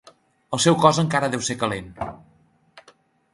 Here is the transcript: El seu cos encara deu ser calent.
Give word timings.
El 0.57 0.61
seu 0.63 0.77
cos 0.85 0.99
encara 1.03 1.29
deu 1.35 1.43
ser 1.49 1.57
calent. 1.65 1.93